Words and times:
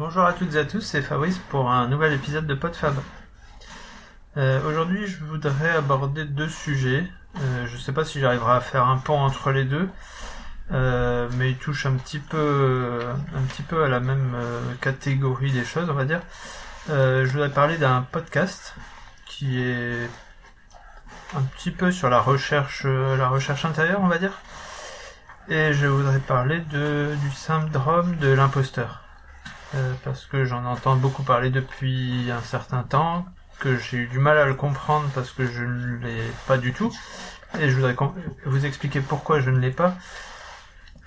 Bonjour 0.00 0.24
à 0.24 0.32
toutes 0.32 0.54
et 0.54 0.58
à 0.58 0.64
tous, 0.64 0.80
c'est 0.80 1.02
Fabrice 1.02 1.36
pour 1.50 1.70
un 1.70 1.86
nouvel 1.86 2.14
épisode 2.14 2.46
de 2.46 2.54
PodFab. 2.54 2.94
Euh, 4.38 4.66
Aujourd'hui, 4.66 5.06
je 5.06 5.22
voudrais 5.22 5.68
aborder 5.76 6.24
deux 6.24 6.48
sujets. 6.48 7.04
Euh, 7.38 7.66
je 7.66 7.74
ne 7.74 7.78
sais 7.78 7.92
pas 7.92 8.06
si 8.06 8.18
j'arriverai 8.18 8.52
à 8.52 8.60
faire 8.62 8.86
un 8.86 8.96
pont 8.96 9.18
entre 9.20 9.50
les 9.50 9.66
deux, 9.66 9.90
euh, 10.72 11.28
mais 11.36 11.50
ils 11.50 11.58
touchent 11.58 11.84
un 11.84 11.96
petit 11.96 12.18
peu, 12.18 13.02
à 13.72 13.88
la 13.88 14.00
même 14.00 14.34
catégorie 14.80 15.52
des 15.52 15.66
choses, 15.66 15.90
on 15.90 15.94
va 15.94 16.06
dire. 16.06 16.22
Je 16.88 17.30
voudrais 17.30 17.50
parler 17.50 17.76
d'un 17.76 18.00
podcast 18.00 18.74
qui 19.26 19.60
est 19.60 20.08
un 21.36 21.42
petit 21.42 21.72
peu 21.72 21.92
sur 21.92 22.08
la 22.08 22.20
recherche, 22.20 22.86
la 22.86 23.28
recherche 23.28 23.66
intérieure, 23.66 24.00
on 24.00 24.08
va 24.08 24.16
dire. 24.16 24.32
Et 25.50 25.74
je 25.74 25.86
voudrais 25.86 26.20
parler 26.20 26.60
du 26.60 27.30
syndrome 27.32 28.16
de 28.16 28.28
l'imposteur. 28.28 29.09
Euh, 29.74 29.92
parce 30.04 30.26
que 30.26 30.44
j'en 30.44 30.64
entends 30.64 30.96
beaucoup 30.96 31.22
parler 31.22 31.50
depuis 31.50 32.28
un 32.30 32.42
certain 32.42 32.82
temps, 32.82 33.24
que 33.60 33.76
j'ai 33.76 33.98
eu 33.98 34.06
du 34.06 34.18
mal 34.18 34.36
à 34.36 34.46
le 34.46 34.54
comprendre 34.54 35.08
parce 35.14 35.30
que 35.30 35.46
je 35.46 35.62
ne 35.62 35.96
l'ai 35.98 36.22
pas 36.48 36.58
du 36.58 36.72
tout. 36.72 36.92
Et 37.60 37.68
je 37.68 37.74
voudrais 37.76 37.96
vous 38.46 38.66
expliquer 38.66 39.00
pourquoi 39.00 39.40
je 39.40 39.50
ne 39.50 39.58
l'ai 39.58 39.70
pas. 39.70 39.94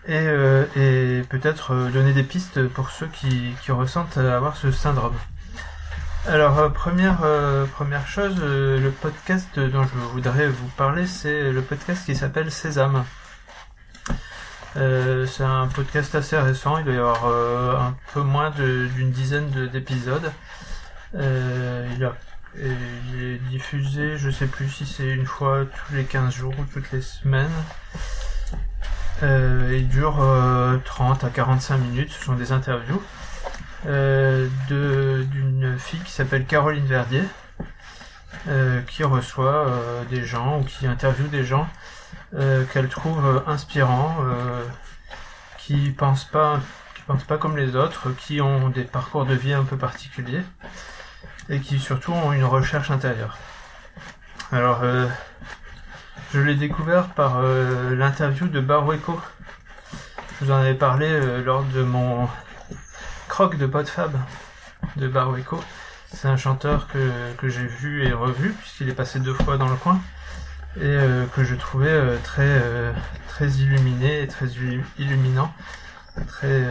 Et, 0.08 0.16
euh, 0.16 1.24
peut-être 1.30 1.74
euh, 1.74 1.90
donner 1.90 2.14
des 2.14 2.24
pistes 2.24 2.68
pour 2.68 2.90
ceux 2.90 3.08
qui, 3.08 3.54
ressentent 3.70 4.18
avoir 4.18 4.56
ce 4.56 4.72
syndrome. 4.72 5.16
Alors, 6.26 6.72
première, 6.72 7.20
première 7.74 8.08
chose, 8.08 8.38
le 8.40 8.90
podcast 8.92 9.60
dont 9.60 9.84
je 9.84 9.98
voudrais 10.14 10.48
vous 10.48 10.70
parler, 10.78 11.06
c'est 11.06 11.52
le 11.52 11.62
podcast 11.62 12.06
qui 12.06 12.16
s'appelle 12.16 12.50
Sésame. 12.50 13.04
Euh, 14.76 15.28
c'est 15.28 15.44
un 15.44 15.68
podcast 15.68 16.16
assez 16.16 16.38
récent, 16.38 16.78
il 16.80 16.86
doit 16.86 16.94
y 16.94 16.98
avoir 16.98 17.26
euh, 17.26 17.78
un 17.78 17.96
peu 18.14 18.22
moins 18.22 18.50
d'une 18.50 19.12
dizaine 19.12 19.50
de- 19.52 19.68
d'épisodes. 19.68 20.32
Euh, 21.16 21.88
il, 21.96 22.04
est 23.22 23.38
diffusé, 23.50 24.18
je 24.18 24.30
sais 24.30 24.48
plus 24.48 24.70
si 24.70 24.86
c'est 24.86 25.10
une 25.10 25.26
fois 25.26 25.66
tous 25.66 25.96
les 25.96 26.04
15 26.06 26.34
jours 26.34 26.54
ou 26.60 26.66
toutes 26.66 26.92
les 26.92 27.02
semaines. 27.02 27.52
Il 29.22 29.88
dure 29.88 30.22
euh, 30.22 30.78
30 30.84 31.24
à 31.24 31.30
45 31.30 31.78
minutes, 31.78 32.12
ce 32.12 32.26
sont 32.26 32.34
des 32.34 32.52
interviews 32.52 33.02
d'une 33.86 35.76
fille 35.78 36.00
qui 36.00 36.12
s'appelle 36.12 36.46
Caroline 36.46 36.86
Verdier, 36.86 37.24
qui 38.88 39.04
reçoit 39.04 39.68
des 40.10 40.24
gens 40.26 40.60
ou 40.60 40.64
qui 40.64 40.88
interviewe 40.88 41.28
des 41.30 41.44
gens 41.46 41.68
euh, 42.36 42.66
qu'elle 42.66 42.90
trouve 42.90 43.24
euh, 43.24 43.40
inspirants, 43.46 44.18
euh, 44.22 44.66
qui 45.60 45.92
pensent 45.92 46.26
pas, 46.26 46.60
qui 46.96 47.04
pensent 47.04 47.26
pas 47.26 47.38
comme 47.38 47.56
les 47.56 47.76
autres, 47.76 48.10
qui 48.18 48.42
ont 48.42 48.70
des 48.70 48.86
parcours 48.86 49.26
de 49.26 49.36
vie 49.36 49.54
un 49.54 49.64
peu 49.64 49.78
particuliers 49.78 50.42
et 51.50 51.60
qui 51.60 51.80
surtout 51.80 52.12
ont 52.12 52.34
une 52.34 52.44
recherche 52.44 52.90
intérieure. 52.90 53.38
Alors, 54.52 54.82
je 56.32 56.40
l'ai 56.40 56.56
découvert 56.56 57.10
par 57.10 57.42
l'interview 57.42 58.48
de 58.48 58.62
Barweco. 58.62 59.20
Je 60.40 60.46
vous 60.46 60.52
en 60.52 60.58
avais 60.58 60.76
parlé 60.76 61.42
lors 61.44 61.64
de 61.64 61.84
mon 61.84 62.30
croc 63.28 63.58
de 63.58 63.66
PodFab 63.66 64.16
de 64.96 65.08
Barweco. 65.08 65.62
C'est 66.14 66.28
un 66.28 66.38
chanteur 66.38 66.88
que, 66.88 67.34
que 67.38 67.50
j'ai 67.50 67.66
vu 67.66 68.06
et 68.06 68.14
revu 68.14 68.54
puisqu'il 68.54 68.90
est 68.90 68.96
passé 68.96 69.20
deux 69.20 69.34
fois 69.34 69.58
dans 69.58 69.70
le 69.70 69.76
coin 69.76 70.00
et 70.78 70.86
euh, 70.86 71.26
que 71.28 71.44
je 71.44 71.56
trouvais 71.56 71.90
euh, 71.90 72.18
très 72.24 72.48
euh, 72.48 72.92
très 73.28 73.48
illuminé 73.48 74.24
et 74.24 74.28
très 74.28 74.48
illu- 74.48 74.84
illuminant. 74.98 75.54
Très 76.28 76.64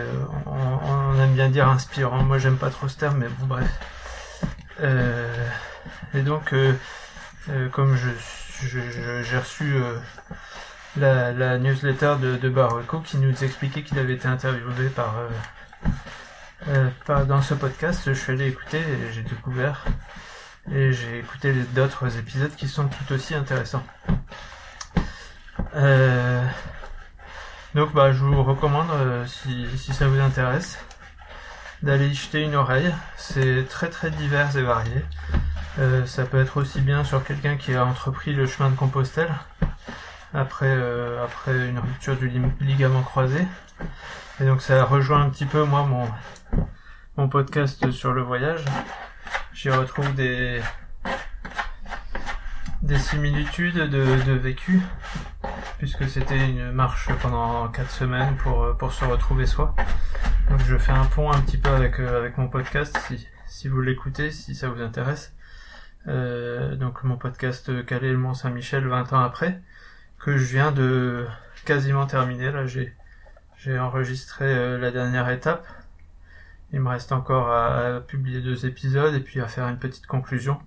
on, 0.46 1.20
aime 1.20 1.34
bien 1.34 1.48
dire 1.48 1.68
inspirant. 1.68 2.22
Moi 2.22 2.38
j'aime 2.38 2.56
pas 2.56 2.70
trop 2.70 2.86
ce 2.88 2.96
terme 2.96 3.18
mais 3.18 3.28
bon 3.40 3.46
bref. 3.46 3.68
Et 6.14 6.20
donc 6.22 6.54
comme 7.72 7.96
je 7.96 8.08
j'ai 8.64 9.38
reçu 9.38 9.74
la, 10.96 11.58
newsletter 11.58 12.14
de, 12.20 12.36
de 12.36 12.54
qui 13.02 13.16
nous 13.16 13.42
expliquait 13.42 13.82
qu'il 13.82 13.98
avait 13.98 14.14
été 14.14 14.28
interviewé 14.28 14.88
par, 14.94 15.16
par 17.04 17.26
dans 17.26 17.42
ce 17.42 17.54
podcast 17.54 18.02
je 18.06 18.12
suis 18.12 18.30
allé 18.32 18.46
écouter 18.46 18.78
et 18.78 19.12
j'ai 19.12 19.22
découvert 19.22 19.84
et 20.70 20.92
j'ai 20.92 21.18
écouté 21.18 21.52
d'autres 21.74 22.18
épisodes 22.18 22.54
qui 22.54 22.68
sont 22.68 22.86
tout 22.86 23.12
aussi 23.12 23.34
intéressants. 23.34 23.84
Euh, 25.74 26.46
donc 27.74 27.92
bah 27.92 28.12
je 28.12 28.24
vous 28.24 28.42
recommande 28.42 28.90
euh, 28.90 29.26
si, 29.26 29.92
ça 29.92 30.06
vous 30.06 30.20
intéresse 30.20 30.78
d'aller 31.82 32.08
y 32.08 32.14
jeter 32.14 32.42
une 32.42 32.54
oreille. 32.54 32.92
C'est 33.16 33.66
très 33.68 33.88
très 33.88 34.10
divers 34.10 34.56
et 34.56 34.62
varié. 34.62 35.04
Euh, 35.78 36.06
ça 36.06 36.24
peut 36.24 36.40
être 36.40 36.58
aussi 36.58 36.80
bien 36.80 37.02
sur 37.02 37.24
quelqu'un 37.24 37.56
qui 37.56 37.74
a 37.74 37.84
entrepris 37.84 38.34
le 38.34 38.46
chemin 38.46 38.70
de 38.70 38.76
Compostelle 38.76 39.32
après 40.34 40.72
après 41.22 41.68
une 41.68 41.78
rupture 41.78 42.16
du 42.16 42.30
ligament 42.60 43.02
croisé. 43.02 43.46
Et 44.40 44.44
donc 44.44 44.62
ça 44.62 44.84
rejoint 44.84 45.22
un 45.22 45.30
petit 45.30 45.46
peu 45.46 45.64
moi 45.64 45.88
mon 47.16 47.28
podcast 47.28 47.90
sur 47.90 48.12
le 48.12 48.22
voyage. 48.22 48.64
J'y 49.52 49.70
retrouve 49.70 50.14
des 50.14 50.60
des 52.82 52.98
similitudes 52.98 53.76
de, 53.76 54.22
de 54.24 54.32
vécu 54.32 54.80
puisque 55.78 56.08
c'était 56.08 56.48
une 56.48 56.72
marche 56.72 57.08
pendant 57.20 57.68
quatre 57.68 57.90
semaines 57.90 58.36
pour 58.36 58.62
euh, 58.62 58.72
pour 58.74 58.92
se 58.92 59.04
retrouver 59.04 59.46
soi. 59.46 59.74
Donc 60.50 60.60
je 60.66 60.76
fais 60.76 60.92
un 60.92 61.04
pont 61.04 61.30
un 61.30 61.40
petit 61.40 61.58
peu 61.58 61.70
avec 61.70 61.98
euh, 62.00 62.18
avec 62.18 62.38
mon 62.38 62.48
podcast 62.48 62.96
si 63.06 63.26
si 63.46 63.68
vous 63.68 63.80
l'écoutez 63.80 64.30
si 64.30 64.54
ça 64.54 64.68
vous 64.68 64.82
intéresse. 64.82 65.34
Euh, 66.08 66.74
donc 66.76 67.04
mon 67.04 67.16
podcast 67.16 67.68
euh, 67.68 67.82
Calais 67.82 68.10
le 68.10 68.18
Mont 68.18 68.34
Saint-Michel 68.34 68.86
20 68.86 69.12
ans 69.12 69.20
après 69.20 69.60
que 70.18 70.36
je 70.36 70.44
viens 70.44 70.72
de 70.72 71.26
quasiment 71.64 72.06
terminer 72.06 72.50
là 72.50 72.66
j'ai 72.66 72.94
j'ai 73.56 73.78
enregistré 73.78 74.78
la 74.78 74.90
dernière 74.90 75.28
étape 75.30 75.66
il 76.72 76.80
me 76.80 76.88
reste 76.88 77.12
encore 77.12 77.50
à, 77.50 78.00
publier 78.00 78.40
deux 78.40 78.66
épisodes 78.66 79.14
et 79.14 79.20
puis 79.20 79.40
à 79.40 79.46
faire 79.46 79.68
une 79.68 79.78
petite 79.78 80.06
conclusion. 80.06 80.58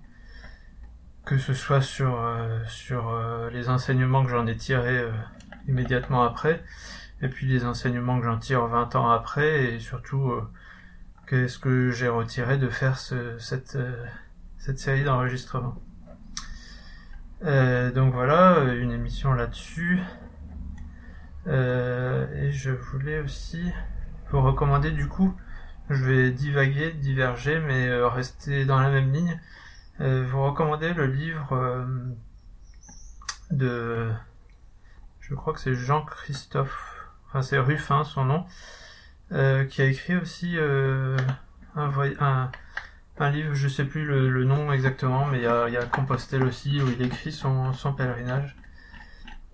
Que 1.24 1.38
ce 1.38 1.54
soit 1.54 1.82
sur, 1.82 2.20
euh, 2.20 2.60
euh, 2.92 3.50
les 3.50 3.68
enseignements 3.68 4.24
que 4.24 4.30
j'en 4.30 4.46
ai 4.46 4.56
tirés 4.56 4.98
euh, 4.98 5.10
immédiatement 5.66 6.22
après, 6.22 6.62
et 7.20 7.28
puis 7.28 7.48
les 7.48 7.64
enseignements 7.64 8.20
que 8.20 8.26
j'en 8.26 8.38
tire 8.38 8.64
20 8.66 8.94
ans 8.94 9.10
après, 9.10 9.74
et 9.74 9.80
surtout 9.80 10.32
qu'est-ce 11.26 11.58
que 11.58 11.90
j'ai 11.90 12.08
retiré 12.08 12.58
de 12.58 12.68
faire 12.68 12.98
ce, 12.98 13.36
cette, 13.38 13.76
cette 14.58 14.78
série 14.78 15.02
d'enregistrements. 15.02 15.82
Euh, 17.44 17.90
donc 17.90 18.14
voilà, 18.14 18.62
une 18.74 18.92
émission 18.92 19.32
là-dessus. 19.32 20.00
Et 21.48 22.50
je 22.50 22.70
voulais 22.70 23.20
aussi 23.20 23.72
vous 24.30 24.42
recommander 24.42 24.90
du 24.90 25.08
coup 25.08 25.34
je 25.90 26.04
vais 26.04 26.30
divaguer, 26.30 26.92
diverger, 26.92 27.60
mais 27.60 27.88
euh, 27.88 28.08
rester 28.08 28.64
dans 28.64 28.80
la 28.80 28.90
même 28.90 29.12
ligne. 29.12 29.40
Euh, 30.00 30.26
vous 30.28 30.44
recommandez 30.44 30.92
le 30.92 31.06
livre 31.06 31.52
euh, 31.52 31.86
de, 33.50 34.12
je 35.20 35.34
crois 35.34 35.54
que 35.54 35.60
c'est 35.60 35.74
Jean-Christophe, 35.74 37.08
enfin 37.26 37.40
c'est 37.40 37.58
Ruffin 37.58 38.04
son 38.04 38.26
nom, 38.26 38.46
euh, 39.32 39.64
qui 39.64 39.80
a 39.80 39.86
écrit 39.86 40.16
aussi 40.16 40.58
un, 41.74 42.50
livre, 43.30 43.54
je 43.54 43.68
sais 43.68 43.84
plus 43.84 44.04
le, 44.04 44.44
nom 44.44 44.70
exactement, 44.70 45.24
mais 45.26 45.38
il 45.38 45.44
y 45.44 45.46
a, 45.46 45.68
y 45.70 45.90
Compostelle 45.90 46.44
aussi 46.44 46.82
où 46.82 46.88
il 46.88 47.00
écrit 47.00 47.32
son, 47.32 47.72
son 47.72 47.94
pèlerinage, 47.94 48.54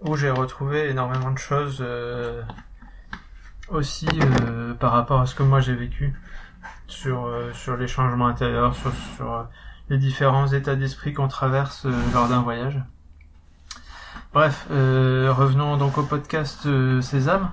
où 0.01 0.17
j'ai 0.17 0.31
retrouvé 0.31 0.89
énormément 0.89 1.31
de 1.31 1.39
choses. 1.39 1.85
Aussi 3.69 4.09
euh, 4.43 4.75
par 4.75 4.93
rapport 4.93 5.21
à 5.21 5.27
ce 5.27 5.35
que 5.35 5.43
moi 5.43 5.61
j'ai 5.61 5.75
vécu 5.75 6.15
sur 6.87 7.27
euh, 7.27 7.53
sur 7.53 7.77
les 7.77 7.89
changements 7.89 8.27
intérieurs, 8.27 8.75
sur 8.75 8.93
sur 9.17 9.33
euh, 9.33 9.43
les 9.89 9.99
différents 9.99 10.49
états 10.49 10.77
d'esprit 10.77 11.13
qu'on 11.13 11.29
traverse 11.29 11.87
euh, 11.87 11.93
lors 12.13 12.29
d'un 12.29 12.43
voyage. 12.43 12.81
Bref, 14.35 14.67
euh, 14.71 15.33
revenons 15.33 15.77
donc 15.77 15.99
au 15.99 16.03
podcast 16.03 16.67
Sésame. 17.01 17.51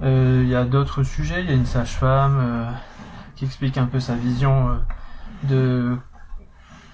Il 0.00 0.48
y 0.48 0.54
a 0.54 0.64
d'autres 0.64 1.02
sujets. 1.02 1.42
Il 1.42 1.48
y 1.48 1.52
a 1.52 1.56
une 1.56 1.66
sage-femme 1.66 2.72
qui 3.34 3.44
explique 3.44 3.78
un 3.78 3.86
peu 3.86 3.98
sa 3.98 4.14
vision 4.14 4.80
de 5.44 5.96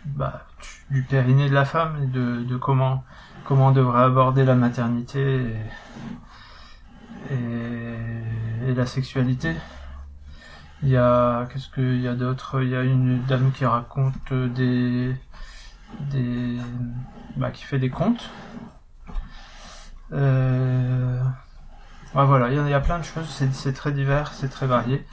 bah, 0.07 0.47
du 0.91 1.03
périnée 1.03 1.49
de 1.49 1.55
la 1.55 1.65
femme 1.65 2.11
de, 2.11 2.45
de 2.45 2.57
comment 2.57 3.05
comment 3.45 3.69
on 3.69 3.73
devrait 3.73 4.05
aborder 4.05 4.45
la 4.45 4.55
maternité 4.55 5.55
la 8.75 8.87
sexualité. 8.87 9.55
Il 10.83 10.91
y 10.91 10.97
a 10.97 11.47
qu'est-ce 11.47 11.69
qu'il 11.71 12.01
y 12.01 12.09
a 12.09 12.15
d'autre? 12.15 12.63
Il 12.63 12.69
y 12.69 12.77
a 12.77 12.83
une 12.83 13.23
dame 13.25 13.53
qui 13.53 13.65
raconte 13.65 14.33
des 14.33 15.15
des 16.11 16.57
bah, 17.37 17.51
qui 17.51 17.65
fait 17.65 17.79
des 17.79 17.91
contes. 17.91 18.31
Euh, 20.13 21.23
voilà, 22.15 22.49
il 22.49 22.69
y, 22.69 22.75
a- 22.75 22.81
plein 22.81 22.99
de 22.99 23.05
choses. 23.05 23.29
C'est 23.29 23.53
c'est 23.55 23.73
très 23.73 23.93
divers, 23.93 24.33
c'est 24.35 24.49
très 24.49 24.67
varié. 24.67 25.05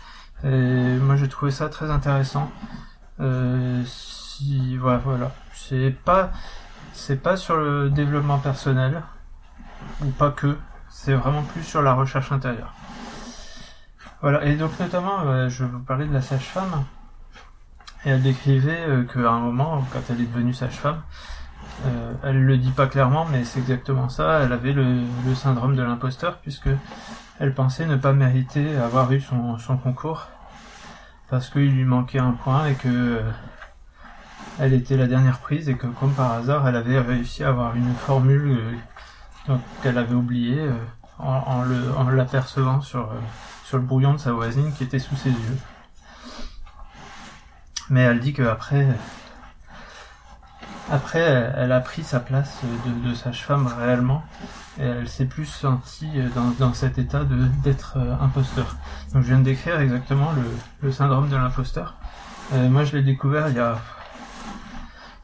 Et 0.44 0.98
moi 0.98 1.16
j'ai 1.16 1.30
trouvé 1.30 1.52
ça 1.52 1.70
très 1.70 1.90
intéressant. 1.90 2.52
Euh, 3.20 3.84
si 3.86 4.78
voilà, 4.78 4.98
voilà. 5.00 5.32
c'est 5.54 5.92
pas 5.92 6.32
c'est 6.94 7.22
pas 7.22 7.38
sur 7.38 7.58
le 7.58 7.90
développement 7.90 8.40
personnel 8.40 9.02
ou 10.04 10.10
pas 10.12 10.32
que, 10.32 10.58
c'est 10.90 11.14
vraiment 11.14 11.44
plus 11.44 11.64
sur 11.64 11.82
la 11.82 11.94
recherche 11.94 12.32
intérieure. 12.32 12.74
Voilà, 14.22 14.46
et 14.46 14.56
donc 14.56 14.80
notamment, 14.80 15.22
euh, 15.22 15.50
je 15.50 15.66
vous 15.66 15.80
parler 15.80 16.06
de 16.06 16.14
la 16.14 16.22
sage-femme. 16.22 16.86
Et 18.06 18.10
elle 18.10 18.22
décrivait 18.22 18.86
euh, 18.88 19.04
qu'à 19.04 19.32
un 19.32 19.40
moment, 19.40 19.84
quand 19.92 20.00
elle 20.10 20.22
est 20.22 20.26
devenue 20.26 20.54
sage-femme, 20.54 21.02
euh, 21.86 22.14
elle 22.24 22.44
le 22.44 22.58
dit 22.58 22.72
pas 22.72 22.88
clairement, 22.88 23.26
mais 23.26 23.44
c'est 23.44 23.60
exactement 23.60 24.10
ça. 24.10 24.42
Elle 24.42 24.54
avait 24.54 24.74
le, 24.74 25.04
syndrome 25.36 25.76
de 25.76 25.82
l'imposteur 25.82 26.38
puisque 26.38 26.70
elle 27.40 27.54
pensait 27.54 27.86
ne 27.88 27.96
pas 27.96 28.14
mériter 28.14 28.78
avoir 28.78 29.12
eu 29.12 29.22
son, 29.22 29.58
son 29.58 29.78
concours 29.78 30.28
parce 31.30 31.50
qu'il 31.50 31.72
lui 31.72 31.86
manquait 31.86 32.20
un 32.20 32.34
point 32.34 32.68
et 32.68 32.76
que 32.76 32.90
euh, 32.90 33.32
elle 34.60 34.74
était 34.74 34.98
la 34.98 35.08
dernière 35.08 35.40
prise 35.40 35.70
et 35.70 35.76
que 35.76 35.88
comme 35.88 36.14
par 36.14 36.32
hasard, 36.34 36.68
elle 36.68 36.76
avait 36.76 37.00
réussi 37.00 37.44
à 37.44 37.50
avoir 37.50 37.76
une 37.76 37.94
formule 37.96 38.60
qu'elle 39.82 39.98
avait 39.98 40.14
oubliée 40.14 40.70
en, 41.18 41.64
en 41.98 42.10
l'apercevant 42.10 42.82
sur 42.82 43.10
sur 43.72 43.78
le 43.78 43.86
brouillon 43.86 44.16
de 44.16 44.18
sa 44.18 44.34
voisine 44.34 44.74
qui 44.74 44.84
était 44.84 45.00
sous 45.00 45.16
ses 45.16 45.30
yeux. 45.30 45.58
Mais 47.90 48.02
elle 48.02 48.20
dit 48.20 48.34
qu'après, 48.34 48.86
après, 50.92 51.54
elle 51.56 51.72
a 51.72 51.80
pris 51.80 52.04
sa 52.04 52.20
place 52.20 52.60
de, 53.06 53.14
sage-femme 53.14 53.68
réellement. 53.68 54.26
Et 54.78 54.84
elle 54.84 55.08
s'est 55.08 55.26
plus 55.26 55.46
sentie 55.46 56.12
dans, 56.60 56.74
cet 56.74 56.98
état 56.98 57.24
de 57.24 57.46
d'être 57.64 57.94
euh, 57.96 58.14
imposteur. 58.20 58.76
Donc 59.14 59.24
je 59.24 59.30
viens 59.30 59.40
de 59.40 59.46
décrire 59.46 59.80
exactement 59.80 60.34
le, 60.82 60.92
syndrome 60.92 61.30
de 61.30 61.38
l'imposteur. 61.38 61.96
Euh, 62.52 62.68
moi 62.68 62.84
je 62.84 62.98
l'ai 62.98 63.04
découvert 63.04 63.48
il 63.48 63.56
y, 63.56 63.60
a, 63.60 63.80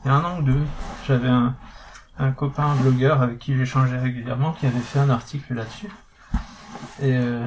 il 0.05 0.07
y 0.07 0.09
a 0.09 0.13
un 0.13 0.23
an 0.23 0.39
ou 0.39 0.43
deux. 0.43 0.65
J'avais 1.05 1.27
un, 1.27 1.53
un 2.17 2.31
copain 2.31 2.75
blogueur 2.75 3.21
avec 3.21 3.39
qui 3.39 3.57
j'échangeais 3.57 3.99
régulièrement 3.99 4.53
qui 4.53 4.67
avait 4.67 4.79
fait 4.79 4.99
un 4.99 5.09
article 5.09 5.53
là-dessus. 5.53 5.91
Et, 7.01 7.13
euh, 7.13 7.45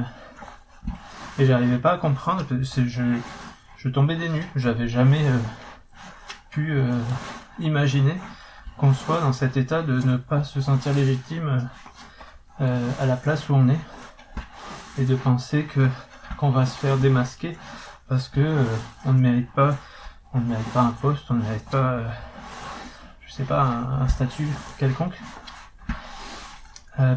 et 1.38 1.46
j'arrivais 1.46 1.78
pas 1.78 1.92
à 1.92 1.98
comprendre. 1.98 2.44
Je, 2.50 3.88
tombais 3.88 4.16
des 4.16 4.28
nues. 4.28 4.46
J'avais 4.56 4.88
jamais 4.88 5.26
euh, 5.26 5.38
pu 6.50 6.72
euh, 6.72 6.92
imaginer 7.58 8.16
qu'on 8.76 8.94
soit 8.94 9.20
dans 9.20 9.32
cet 9.32 9.56
état 9.56 9.82
de 9.82 10.00
ne 10.00 10.16
pas 10.16 10.44
se 10.44 10.60
sentir 10.60 10.92
légitime 10.92 11.68
euh, 12.60 12.90
à 13.00 13.06
la 13.06 13.16
place 13.16 13.48
où 13.48 13.54
on 13.54 13.68
est 13.68 13.80
et 14.98 15.04
de 15.04 15.14
penser 15.14 15.64
que 15.64 15.88
qu'on 16.36 16.50
va 16.50 16.64
se 16.64 16.76
faire 16.78 16.96
démasquer 16.96 17.56
parce 18.08 18.28
que 18.28 18.64
on 19.04 19.12
ne 19.12 19.20
mérite 19.20 19.52
pas 19.52 19.76
on 20.32 20.40
ne 20.40 20.46
mérite 20.46 20.72
pas 20.72 20.80
un 20.80 20.92
poste, 20.92 21.30
on 21.30 21.34
ne 21.34 21.42
mérite 21.42 21.68
pas 21.68 22.00
je 23.26 23.32
sais 23.32 23.44
pas 23.44 23.62
un, 23.62 24.08
statut 24.08 24.48
quelconque. 24.78 25.18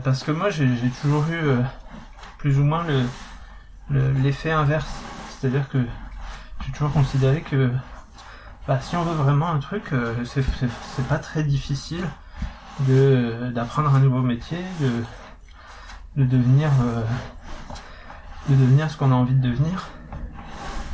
parce 0.04 0.24
que 0.24 0.32
moi 0.32 0.50
j'ai 0.50 0.68
toujours 1.02 1.26
eu 1.30 1.64
plus 2.38 2.60
ou 2.60 2.64
moins 2.64 2.84
le 2.84 3.04
l'effet 3.90 4.52
inverse, 4.52 4.92
c'est-à-dire 5.30 5.68
que 5.70 5.80
j'ai 6.66 6.72
toujours 6.72 6.92
considéré 6.92 7.42
que 7.42 7.72
bah, 8.68 8.80
si 8.82 8.96
on 8.96 9.04
veut 9.04 9.16
vraiment 9.16 9.50
un 9.50 9.60
truc, 9.60 9.92
euh, 9.92 10.14
c'est 10.26 11.08
pas 11.08 11.20
très 11.20 11.44
difficile 11.44 12.06
d'apprendre 12.80 13.94
un 13.94 14.00
nouveau 14.00 14.22
métier, 14.22 14.60
de, 14.80 16.24
de 16.24 16.26
devenir 16.26 16.70
euh, 16.82 17.04
de 18.50 18.56
devenir 18.56 18.90
ce 18.90 18.98
qu'on 18.98 19.12
a 19.12 19.16
envie 19.16 19.36
de 19.36 19.50
devenir. 19.50 19.90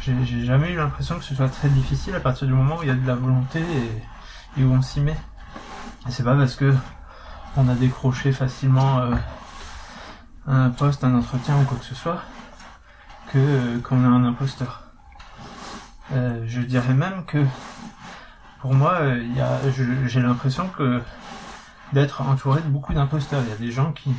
J'ai 0.02 0.46
jamais 0.46 0.72
eu 0.72 0.78
l'impression 0.78 1.20
que 1.20 1.24
ce 1.24 1.36
soit 1.36 1.50
très 1.50 1.70
difficile 1.70 2.16
à 2.16 2.20
partir 2.20 2.48
du 2.48 2.54
moment 2.54 2.78
où 2.78 2.84
il 2.84 2.88
y 2.88 2.92
a 2.92 2.96
de 2.96 3.06
la 3.06 3.16
volonté 3.16 3.62
et, 4.58 4.64
où 4.64 4.74
on 4.74 4.82
s'y 4.82 5.02
met. 5.02 5.18
Et 6.08 6.12
c'est 6.12 6.24
pas 6.24 6.36
parce 6.36 6.56
que 6.56 6.74
on 7.58 7.68
a 7.68 7.76
décroché 7.76 8.32
facilement 8.32 9.00
euh, 9.00 9.16
un 10.48 10.70
poste, 10.70 11.04
un 11.04 11.16
entretien 11.16 11.60
ou 11.60 11.64
quoi 11.66 11.78
que 11.78 11.86
ce 11.86 11.96
soit 11.96 12.22
qu'on 13.32 14.04
est 14.04 14.08
un 14.08 14.26
imposteur. 14.26 14.84
Euh, 16.14 16.44
je 16.48 16.62
dirais 16.62 16.94
même 16.94 17.26
que 17.26 17.46
pour 18.62 18.74
moi, 18.74 18.94
euh, 19.02 19.24
j'ai 20.08 20.20
l'impression 20.20 20.68
que 20.70 21.02
d'être 21.94 22.22
entouré 22.22 22.62
de 22.62 22.68
beaucoup 22.68 22.94
d'imposteurs. 22.94 23.42
Il 23.44 23.50
y 23.50 23.54
a 23.54 23.56
des 23.56 23.72
gens 23.72 23.94
qui, 23.94 24.12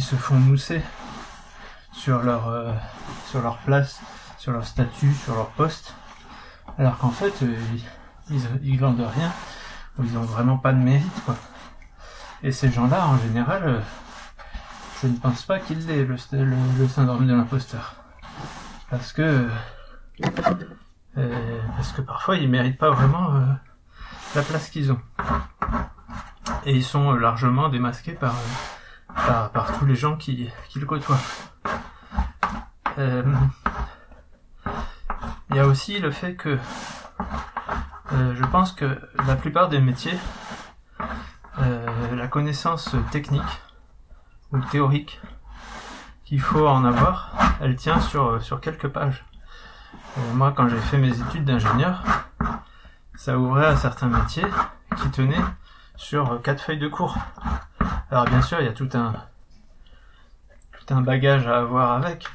se, 0.00 0.16
font 0.16 0.34
mousser 0.34 0.82
sur 1.92 2.22
leur, 2.22 2.48
euh, 2.48 2.72
sur 3.30 3.40
leur 3.40 3.58
place, 3.58 4.00
sur 4.38 4.52
leur 4.52 4.66
statut, 4.66 5.12
sur 5.14 5.34
leur 5.34 5.48
poste, 5.50 5.94
alors 6.78 6.98
qu'en 6.98 7.10
fait, 7.10 7.44
ils, 8.30 8.40
ils 8.62 8.76
glandent 8.76 9.08
rien, 9.14 9.32
ou 9.98 10.04
ils 10.04 10.16
ont 10.18 10.22
vraiment 10.22 10.58
pas 10.58 10.72
de 10.72 10.78
mérite, 10.78 11.24
quoi. 11.24 11.36
Et 12.42 12.52
ces 12.52 12.70
gens-là, 12.70 13.06
en 13.06 13.18
général, 13.18 13.82
je 15.02 15.06
ne 15.06 15.16
pense 15.16 15.42
pas 15.44 15.60
qu'ils 15.60 15.90
aient 15.90 16.04
le, 16.04 16.16
syndrome 16.88 17.26
de 17.26 17.34
l'imposteur. 17.34 17.94
Parce 18.90 19.12
que 19.12 19.48
euh, 21.16 21.60
parce 21.76 21.92
que 21.92 22.00
parfois 22.00 22.36
ils 22.36 22.48
méritent 22.48 22.78
pas 22.78 22.90
vraiment 22.90 23.34
euh, 23.34 23.46
la 24.34 24.42
place 24.42 24.70
qu'ils 24.70 24.92
ont. 24.92 25.00
Et 26.64 26.74
ils 26.74 26.84
sont 26.84 27.12
largement 27.12 27.68
démasqués 27.68 28.12
par, 28.12 28.34
par, 29.14 29.50
par, 29.50 29.78
tous 29.78 29.86
les 29.86 29.94
gens 29.94 30.16
qui, 30.16 30.50
qui 30.68 30.80
le 30.80 30.86
côtoient. 30.86 31.20
Euh, 32.98 33.22
il 35.50 35.56
y 35.56 35.60
a 35.60 35.66
aussi 35.66 35.98
le 35.98 36.10
fait 36.10 36.34
que 36.34 36.58
je 38.10 38.44
pense 38.46 38.72
que 38.72 38.98
la 39.26 39.36
plupart 39.36 39.68
des 39.68 39.80
métiers, 39.80 40.18
la 41.58 42.26
connaissance 42.28 42.96
technique 43.12 43.62
ou 44.52 44.58
théorique 44.58 45.20
qu'il 46.24 46.40
faut 46.40 46.66
en 46.66 46.84
avoir, 46.84 47.32
elle 47.60 47.76
tient 47.76 48.00
sur, 48.00 48.42
sur 48.42 48.60
quelques 48.60 48.88
pages. 48.88 49.24
Euh, 50.18 50.32
moi, 50.34 50.52
quand 50.52 50.68
j'ai 50.68 50.78
fait 50.78 50.98
mes 50.98 51.18
études 51.18 51.44
d'ingénieur, 51.44 52.02
ça 53.14 53.38
ouvrait 53.38 53.66
à 53.66 53.76
certains 53.76 54.08
métiers 54.08 54.46
qui 54.96 55.10
tenaient 55.10 55.44
sur 55.96 56.40
quatre 56.42 56.62
feuilles 56.62 56.78
de 56.78 56.88
cours. 56.88 57.16
Alors 58.10 58.24
bien 58.24 58.42
sûr, 58.42 58.60
il 58.60 58.64
y 58.64 58.68
a 58.68 58.72
tout 58.72 58.88
un 58.94 59.12
tout 60.72 60.94
un 60.94 61.02
bagage 61.02 61.46
à 61.46 61.58
avoir 61.58 61.92
avec. 61.92 62.26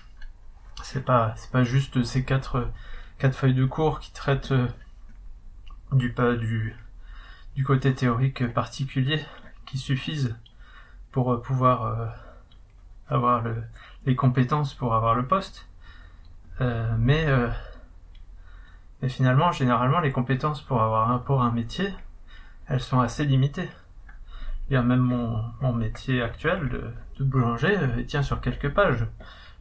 C'est 0.84 1.04
pas 1.06 1.34
c'est 1.36 1.52
pas 1.52 1.64
juste 1.64 2.04
ces 2.04 2.24
quatre 2.24 2.70
quatre 3.18 3.36
feuilles 3.36 3.54
de 3.54 3.66
cours 3.66 4.00
qui 4.00 4.12
traitent 4.12 4.52
euh, 4.52 4.68
du 5.94 6.12
pas 6.12 6.36
du 6.36 6.76
du 7.56 7.64
côté 7.64 7.96
théorique 7.96 8.52
particulier 8.54 9.24
qui 9.66 9.78
suffisent 9.78 10.36
pour 11.14 11.32
euh, 11.32 11.42
pouvoir 11.42 12.14
avoir 13.08 13.42
le, 13.42 13.64
les 14.06 14.16
compétences 14.16 14.74
pour 14.74 14.94
avoir 14.94 15.16
le 15.16 15.26
poste. 15.26 15.70
mais 16.60 17.26
et 19.04 19.10
finalement, 19.10 19.52
généralement, 19.52 20.00
les 20.00 20.14
compétences 20.14 20.62
pour 20.62 20.82
avoir 20.82 21.12
un, 21.12 21.20
pour 21.20 21.42
un 21.42 21.52
métier, 21.52 21.94
elles 22.68 22.80
sont 22.80 23.02
assez 23.02 23.26
limitées. 23.26 23.70
Il 24.70 24.74
y 24.74 24.78
a 24.78 24.82
même 24.82 25.02
mon, 25.02 25.44
mon 25.60 25.74
métier 25.74 26.22
actuel 26.22 26.70
de, 26.70 26.94
de 27.20 27.24
boulanger, 27.26 27.78
euh, 27.78 27.88
il 27.98 28.06
tient 28.06 28.22
sur 28.22 28.40
quelques 28.40 28.74
pages. 28.74 29.06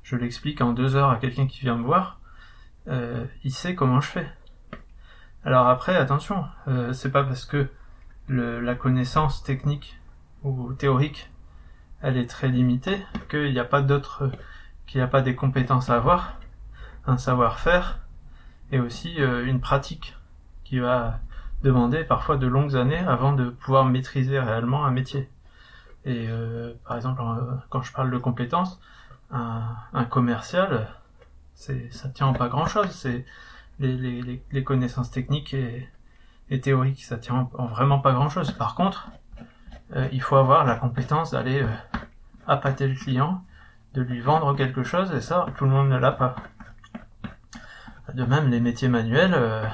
Je 0.04 0.14
l'explique 0.14 0.60
en 0.60 0.72
deux 0.72 0.94
heures 0.94 1.10
à 1.10 1.16
quelqu'un 1.16 1.48
qui 1.48 1.60
vient 1.62 1.76
me 1.76 1.82
voir, 1.82 2.20
euh, 2.86 3.26
il 3.42 3.52
sait 3.52 3.74
comment 3.74 4.00
je 4.00 4.08
fais. 4.08 4.28
Alors 5.44 5.66
après, 5.66 5.96
attention, 5.96 6.44
euh, 6.68 6.92
c'est 6.92 7.10
pas 7.10 7.24
parce 7.24 7.44
que 7.44 7.68
le, 8.28 8.60
la 8.60 8.76
connaissance 8.76 9.42
technique 9.42 9.98
ou 10.44 10.72
théorique, 10.72 11.31
elle 12.02 12.16
est 12.16 12.28
très 12.28 12.48
limitée, 12.48 12.98
qu'il 13.30 13.52
n'y 13.52 13.58
a 13.58 13.64
pas 13.64 13.80
d'autres, 13.80 14.30
qu'il 14.86 14.98
n'y 15.00 15.04
a 15.04 15.08
pas 15.08 15.22
des 15.22 15.34
compétences 15.34 15.88
à 15.88 15.96
avoir, 15.96 16.34
un 17.06 17.16
savoir-faire, 17.16 18.00
et 18.72 18.80
aussi 18.80 19.20
euh, 19.20 19.46
une 19.46 19.60
pratique 19.60 20.16
qui 20.64 20.78
va 20.78 21.20
demander 21.62 22.02
parfois 22.04 22.36
de 22.36 22.46
longues 22.46 22.76
années 22.76 22.98
avant 22.98 23.32
de 23.32 23.50
pouvoir 23.50 23.84
maîtriser 23.84 24.38
réellement 24.40 24.84
un 24.84 24.90
métier. 24.90 25.30
Et 26.04 26.26
euh, 26.28 26.74
par 26.84 26.96
exemple, 26.96 27.22
quand 27.70 27.82
je 27.82 27.92
parle 27.92 28.10
de 28.10 28.18
compétences, 28.18 28.80
un, 29.30 30.04
commercial, 30.10 30.88
c'est 31.54 31.90
ça 31.92 32.08
tient 32.08 32.32
pas 32.32 32.48
grand 32.48 32.66
chose. 32.66 32.90
C'est 32.90 33.24
les, 33.78 34.64
connaissances 34.64 35.10
techniques 35.10 35.54
et, 35.54 35.88
et, 36.50 36.60
théoriques, 36.60 37.04
ça 37.04 37.16
tient 37.16 37.48
en 37.54 37.66
vraiment 37.66 38.00
pas 38.00 38.12
grand 38.12 38.28
chose. 38.28 38.50
Par 38.50 38.74
contre, 38.74 39.08
euh, 39.94 40.08
il 40.12 40.22
faut 40.22 40.36
avoir 40.36 40.64
la 40.64 40.76
compétence 40.76 41.32
d'aller 41.32 41.64
appâter 42.46 42.86
le 42.86 42.94
client, 42.94 43.44
de 43.94 44.02
lui 44.02 44.20
vendre 44.20 44.54
quelque 44.56 44.82
chose, 44.82 45.12
et 45.12 45.20
ça, 45.20 45.46
tout 45.56 45.64
le 45.64 45.70
monde 45.70 45.88
ne 45.88 45.98
l'a 45.98 46.12
pas. 46.12 46.36
De 48.14 48.24
même, 48.24 48.48
les 48.50 48.60
métiers 48.60 48.88
manuels, 48.88 49.34
euh, 49.34 49.64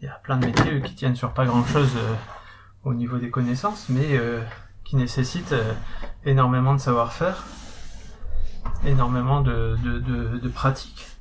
il 0.00 0.06
y 0.06 0.08
a 0.08 0.14
plein 0.22 0.36
de 0.36 0.46
métiers 0.46 0.82
qui 0.82 0.94
tiennent 0.94 1.16
sur 1.16 1.32
pas 1.32 1.46
grand 1.46 1.64
chose 1.64 1.92
euh, 1.96 2.14
au 2.84 2.94
niveau 2.94 3.18
des 3.18 3.30
connaissances, 3.30 3.88
mais 3.88 4.16
euh, 4.16 4.42
qui 4.84 4.96
nécessitent 4.96 5.54
énormément 6.24 6.74
de 6.74 6.80
savoir-faire. 6.80 7.44
énormément 8.84 9.40
de, 9.40 10.48
pratique 10.48 11.14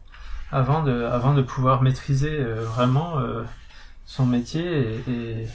avant 0.53 0.83
de, 0.83 1.41
pouvoir 1.41 1.81
maîtriser 1.81 2.39
euh, 2.39 2.63
vraiment 2.63 3.17
euh, 3.17 3.43
son 4.05 4.25
métier 4.25 5.01
et, 5.07 5.47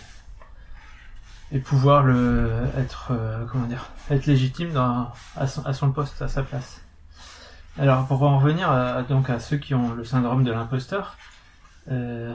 et 1.53 1.61
pouvoir 1.61 2.03
le, 2.03 2.51
être, 2.77 3.13
euh, 3.13 3.45
comment 3.51 3.67
dire, 3.67 3.91
être 4.11 4.27
légitime 4.27 4.73
dans, 4.73 5.11
à, 5.37 5.47
son, 5.47 5.93
poste, 5.93 6.21
à 6.23 6.29
sa 6.29 6.43
place. 6.43 6.83
Alors 7.79 8.07
pour 8.07 8.23
en 8.23 8.39
revenir 8.39 8.71
à, 8.71 9.03
donc 9.03 9.31
à 9.31 9.39
ceux 9.39 9.57
qui 9.57 9.75
ont 9.75 9.95
le 9.95 10.05
syndrome 10.05 10.45
de 10.45 10.53
l'imposteur, 10.53 11.17
euh, 11.91 12.35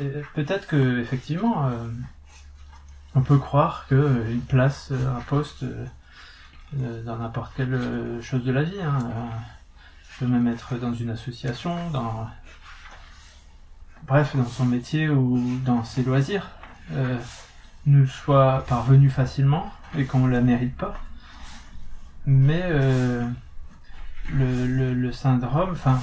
euh, 0.00 0.22
peut-être 0.34 0.66
que 0.66 1.00
effectivement 1.00 1.66
euh, 1.66 1.88
on 3.14 3.20
peut 3.20 3.38
croire 3.38 3.86
que 3.88 4.22
place, 4.48 4.92
un 4.92 5.20
poste 5.22 5.64
euh, 6.76 7.02
dans 7.02 7.16
n'importe 7.16 7.52
quelle 7.56 7.74
euh, 7.74 8.22
chose 8.22 8.44
de 8.44 8.52
la 8.52 8.62
vie, 8.62 8.80
hein, 8.82 8.98
euh, 9.02 9.38
peut 10.18 10.26
même 10.26 10.48
être 10.48 10.74
dans 10.76 10.92
une 10.92 11.10
association, 11.10 11.76
bref 14.06 14.36
dans 14.36 14.46
son 14.46 14.66
métier 14.66 15.08
ou 15.08 15.58
dans 15.64 15.84
ses 15.84 16.02
loisirs, 16.02 16.48
euh, 16.92 17.16
nous 17.88 18.06
soit 18.06 18.64
parvenu 18.66 19.10
facilement 19.10 19.72
et 19.96 20.04
qu'on 20.04 20.26
la 20.26 20.40
mérite 20.40 20.76
pas. 20.76 20.94
Mais 22.26 22.62
euh, 22.64 23.26
le, 24.32 25.12
syndrome, 25.12 25.70
enfin, 25.72 25.98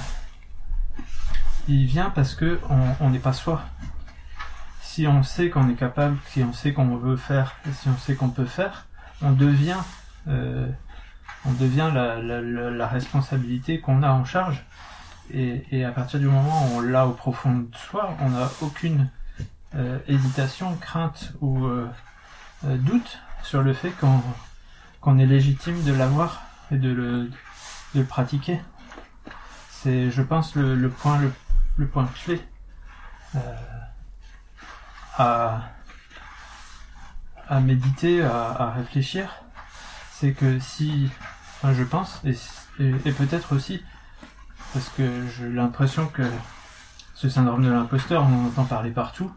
il 1.68 1.86
vient 1.86 2.10
parce 2.10 2.34
que 2.34 2.60
on 3.00 3.10
n'est 3.10 3.20
pas 3.20 3.34
soi. 3.34 3.62
Si 4.82 5.08
on 5.08 5.24
sait 5.24 5.50
qu'on 5.50 5.70
est 5.70 5.76
capable, 5.76 6.18
si 6.28 6.44
on 6.44 6.54
sait 6.54 6.74
qu'on 6.74 6.96
veut 6.96 7.18
faire, 7.18 7.56
si 7.74 7.90
on 7.90 7.98
sait 7.98 8.16
qu'on 8.16 8.30
peut 8.30 8.46
faire, 8.46 8.88
on 9.22 9.32
devient, 9.32 9.78
euh, 10.28 10.68
on 11.46 11.52
devient 11.54 11.92
la 11.94 12.88
responsabilité 12.88 13.80
qu'on 13.80 14.02
a 14.04 14.10
en 14.10 14.26
charge. 14.26 14.66
Et, 15.34 15.66
et 15.72 15.84
à 15.86 15.92
partir 15.92 16.20
du 16.20 16.28
moment 16.28 16.66
où 16.66 16.78
on 16.78 16.82
l'a 16.82 17.08
au 17.08 17.12
profond 17.12 17.54
de 17.54 17.76
soi, 17.76 18.16
on 18.22 18.30
n'a 18.30 18.50
aucune 18.62 19.10
euh, 19.76 20.00
hésitation, 20.08 20.74
crainte 20.78 21.34
ou 21.42 21.66
euh, 21.66 21.90
euh, 22.66 22.78
doute 22.78 23.20
sur 23.44 23.62
le 23.62 23.74
fait 23.74 23.92
qu'on 25.04 25.18
est 25.20 25.26
légitime 25.26 25.84
de 25.84 25.92
l'avoir 25.92 26.44
et 26.72 26.78
de 26.78 26.90
le, 27.94 28.04
pratiquer. 28.06 28.62
C'est, 29.70 30.12
je 30.12 30.22
pense, 30.22 30.56
le, 30.56 30.90
point 30.90 31.20
le, 31.78 31.88
clé 32.24 32.42
à, 35.18 35.72
méditer, 37.62 38.24
à, 38.24 38.72
réfléchir. 38.76 39.30
C'est 40.12 40.32
que 40.32 40.60
si, 40.60 41.10
enfin, 41.58 41.74
je 41.74 41.84
pense, 41.84 42.22
et 42.80 43.12
peut-être 43.12 43.54
aussi, 43.54 43.84
parce 44.74 44.90
que 44.90 45.28
j'ai 45.38 45.50
l'impression 45.50 46.08
que 46.08 46.24
ce 47.14 47.30
syndrome 47.30 47.64
de 47.64 47.72
l'imposteur, 47.72 48.24
on 48.24 48.46
en 48.46 48.48
entend 48.48 48.66
parler 48.66 48.92
partout. 48.92 49.32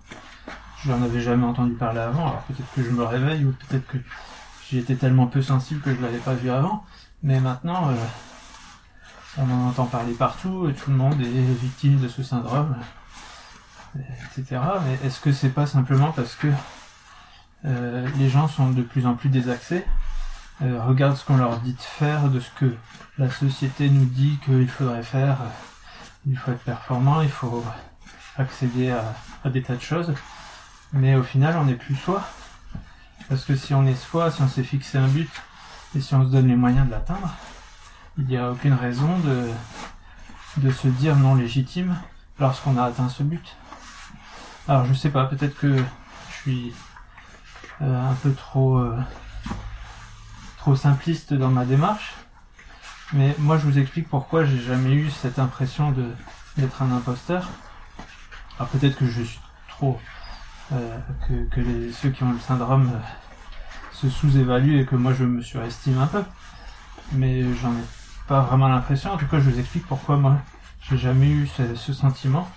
Je 0.84 0.92
n'en 0.92 1.02
avais 1.02 1.20
jamais 1.20 1.44
entendu 1.44 1.72
parler 1.74 2.00
avant, 2.00 2.28
alors 2.28 2.42
peut-être 2.42 2.72
que 2.74 2.82
je 2.84 2.90
me 2.90 3.02
réveille 3.02 3.44
ou 3.44 3.52
peut-être 3.52 3.86
que 3.86 3.98
j'y 4.68 4.78
étais 4.78 4.94
tellement 4.94 5.26
peu 5.26 5.42
sensible 5.42 5.80
que 5.80 5.94
je 5.94 6.00
l'avais 6.00 6.18
pas 6.18 6.34
vu 6.34 6.50
avant. 6.50 6.84
Mais 7.22 7.40
maintenant, 7.40 7.88
euh, 7.88 7.94
on 9.38 9.50
en 9.50 9.68
entend 9.68 9.86
parler 9.86 10.12
partout 10.12 10.68
et 10.68 10.74
tout 10.74 10.90
le 10.90 10.96
monde 10.96 11.20
est 11.20 11.60
victime 11.60 11.98
de 11.98 12.08
ce 12.08 12.22
syndrome, 12.22 12.76
etc. 13.96 14.60
Mais 14.84 15.06
est-ce 15.06 15.20
que 15.20 15.32
c'est 15.32 15.48
pas 15.48 15.66
simplement 15.66 16.12
parce 16.12 16.36
que 16.36 16.48
euh, 17.64 18.06
les 18.18 18.28
gens 18.28 18.46
sont 18.46 18.70
de 18.70 18.82
plus 18.82 19.06
en 19.06 19.14
plus 19.14 19.30
désaxés, 19.30 19.84
euh, 20.62 20.80
regardent 20.84 21.16
ce 21.16 21.24
qu'on 21.24 21.36
leur 21.36 21.58
dit 21.60 21.72
de 21.72 21.80
faire, 21.80 22.28
de 22.28 22.38
ce 22.38 22.50
que 22.58 22.74
la 23.18 23.30
société 23.30 23.90
nous 23.90 24.04
dit 24.04 24.38
qu'il 24.44 24.68
faudrait 24.68 25.02
faire. 25.02 25.38
Il 26.26 26.36
faut 26.36 26.52
être 26.52 26.62
performant, 26.64 27.20
il 27.20 27.30
faut 27.30 27.64
accéder 28.36 28.90
à, 28.90 29.14
à 29.44 29.50
des 29.50 29.62
tas 29.62 29.74
de 29.74 29.80
choses. 29.80 30.14
Mais 30.92 31.16
au 31.16 31.22
final, 31.22 31.56
on 31.56 31.64
n'est 31.64 31.74
plus 31.74 31.96
soi. 31.96 32.22
Parce 33.28 33.44
que 33.44 33.56
si 33.56 33.74
on 33.74 33.86
est 33.86 33.94
soi, 33.94 34.30
si 34.30 34.40
on 34.42 34.48
s'est 34.48 34.62
fixé 34.62 34.96
un 34.96 35.08
but, 35.08 35.30
et 35.94 36.00
si 36.00 36.14
on 36.14 36.24
se 36.24 36.30
donne 36.30 36.48
les 36.48 36.56
moyens 36.56 36.86
de 36.86 36.90
l'atteindre, 36.90 37.34
il 38.16 38.24
n'y 38.26 38.36
a 38.36 38.50
aucune 38.50 38.74
raison 38.74 39.18
de, 39.18 39.48
de 40.58 40.70
se 40.70 40.88
dire 40.88 41.16
non 41.16 41.34
légitime 41.34 41.96
lorsqu'on 42.38 42.76
a 42.76 42.84
atteint 42.84 43.08
ce 43.08 43.22
but. 43.22 43.56
Alors 44.66 44.84
je 44.84 44.94
sais 44.94 45.10
pas, 45.10 45.24
peut-être 45.24 45.56
que 45.56 45.76
je 45.76 46.34
suis 46.42 46.72
euh, 47.80 48.10
un 48.10 48.14
peu 48.14 48.32
trop 48.32 48.78
euh, 48.78 48.98
trop 50.58 50.76
simpliste 50.76 51.32
dans 51.32 51.48
ma 51.48 51.64
démarche, 51.64 52.14
mais 53.12 53.34
moi 53.38 53.56
je 53.56 53.66
vous 53.66 53.78
explique 53.78 54.08
pourquoi 54.08 54.44
j'ai 54.44 54.60
jamais 54.60 54.92
eu 54.92 55.10
cette 55.10 55.38
impression 55.38 55.94
d'être 56.56 56.82
un 56.82 56.92
imposteur. 56.92 57.48
Alors 58.58 58.68
peut-être 58.70 58.96
que 58.96 59.06
je 59.06 59.22
suis 59.22 59.40
trop 59.68 59.98
que, 60.70 61.48
que 61.50 61.60
les, 61.60 61.92
ceux 61.92 62.10
qui 62.10 62.22
ont 62.22 62.32
le 62.32 62.38
syndrome 62.38 62.90
euh, 62.94 62.98
se 63.92 64.08
sous-évaluent 64.08 64.80
et 64.80 64.86
que 64.86 64.96
moi 64.96 65.12
je 65.12 65.24
me 65.24 65.42
surestime 65.42 65.98
un 65.98 66.06
peu. 66.06 66.22
Mais 67.12 67.42
j'en 67.54 67.72
ai 67.72 67.84
pas 68.26 68.40
vraiment 68.42 68.68
l'impression. 68.68 69.12
En 69.12 69.16
tout 69.16 69.26
cas, 69.26 69.40
je 69.40 69.50
vous 69.50 69.58
explique 69.58 69.86
pourquoi 69.86 70.16
moi 70.16 70.36
j'ai 70.82 70.98
jamais 70.98 71.28
eu 71.28 71.46
ce, 71.46 71.74
ce 71.74 71.92
sentiment 71.92 72.48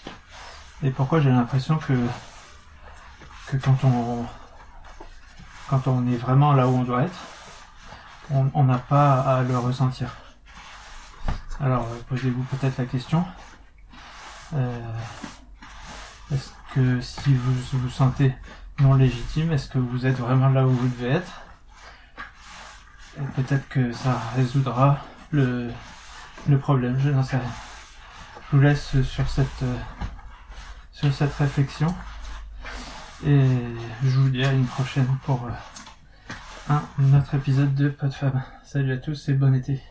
et 0.84 0.92
pourquoi 0.92 1.20
j'ai 1.20 1.30
l'impression 1.30 1.78
que 1.78 1.94
que 3.48 3.58
quand 3.58 3.84
on 3.84 4.26
quand 5.70 5.88
on 5.88 6.08
est 6.08 6.18
vraiment 6.18 6.54
là 6.54 6.68
où 6.68 6.76
on 6.76 6.84
doit 6.84 7.04
être, 7.04 7.20
on 8.30 8.50
on 8.54 8.64
n'a 8.64 8.78
pas 8.78 9.22
à 9.22 9.42
le 9.42 9.58
ressentir. 9.58 10.10
Alors, 11.60 11.84
euh, 11.84 12.02
posez-vous 12.10 12.44
peut-être 12.44 12.78
la 12.80 12.86
question. 12.86 13.24
Euh, 14.56 14.94
est-ce 16.32 16.50
que 16.74 17.02
si 17.02 17.34
vous 17.34 17.54
vous 17.74 17.90
sentez 17.90 18.34
non 18.80 18.94
légitime, 18.94 19.52
est-ce 19.52 19.70
que 19.70 19.78
vous 19.78 20.06
êtes 20.06 20.18
vraiment 20.18 20.50
là 20.50 20.66
où 20.66 20.72
vous 20.72 20.88
devez 20.88 21.12
être? 21.12 21.42
Et 23.18 23.42
peut-être 23.42 23.68
que 23.70 23.92
ça 23.92 24.22
résoudra 24.36 25.00
le, 25.32 25.70
problème, 26.60 26.98
je 27.00 27.10
n'en 27.10 27.24
sais 27.24 27.38
rien. 27.38 27.52
Je 28.52 28.58
vous 28.58 28.64
laisse 28.64 29.02
sur 29.04 29.30
cette, 29.30 29.64
euh, 29.64 29.76
sur 30.92 31.14
cette 31.14 31.34
réflexion. 31.34 31.94
Et 33.26 33.46
je 34.04 34.20
vous 34.20 34.30
dis 34.30 34.44
à 34.44 34.52
une 34.52 34.66
prochaine 34.66 35.08
pour 35.26 35.46
euh, 35.46 36.74
un 37.00 37.18
autre 37.18 37.36
épisode 37.36 37.76
de 37.76 37.90
PodFab. 37.90 38.42
Salut 38.64 38.94
à 38.94 38.98
tous 38.98 39.30
et 39.30 39.34
bon 39.34 39.54
été. 39.54 39.91